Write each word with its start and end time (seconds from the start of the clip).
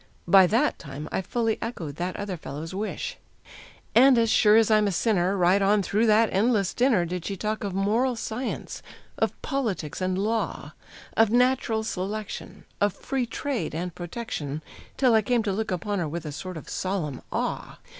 By 0.27 0.47
that 0.47 0.79
time 0.79 1.07
I 1.11 1.21
fully 1.21 1.59
echoed 1.61 1.97
that 1.97 2.15
other 2.15 2.35
fellow's 2.35 2.73
wish. 2.73 3.19
And, 3.93 4.17
as 4.17 4.31
sure 4.31 4.55
as 4.57 4.71
I'm 4.71 4.87
a 4.87 4.91
sinner, 4.91 5.37
right 5.37 5.61
on 5.61 5.83
through 5.83 6.07
that 6.07 6.29
endless 6.33 6.73
dinner 6.73 7.05
Did 7.05 7.23
she 7.23 7.37
talk 7.37 7.63
of 7.63 7.75
moral 7.75 8.15
science, 8.15 8.81
of 9.19 9.39
politics 9.43 10.01
and 10.01 10.17
law, 10.17 10.71
Of 11.15 11.29
natural 11.29 11.83
selection, 11.83 12.65
of 12.81 12.93
Free 12.93 13.27
Trade 13.27 13.75
and 13.75 13.93
Protection, 13.93 14.63
Till 14.97 15.13
I 15.13 15.21
came 15.21 15.43
to 15.43 15.53
look 15.53 15.69
upon 15.69 15.99
her 15.99 16.07
with 16.09 16.25
a 16.25 16.31
sort 16.31 16.57
of 16.57 16.67
solemn 16.67 17.21
awe. 17.31 17.77